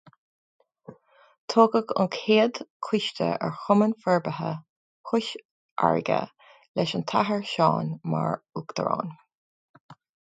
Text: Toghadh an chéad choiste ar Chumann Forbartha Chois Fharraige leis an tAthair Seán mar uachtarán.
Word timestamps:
Toghadh 1.53 1.91
an 2.03 2.07
chéad 2.15 2.61
choiste 2.87 3.27
ar 3.39 3.51
Chumann 3.65 3.93
Forbartha 4.05 4.49
Chois 5.09 5.29
Fharraige 5.79 6.17
leis 6.79 6.95
an 7.01 7.05
tAthair 7.13 7.45
Seán 7.51 7.91
mar 8.15 8.31
uachtarán. 8.57 9.13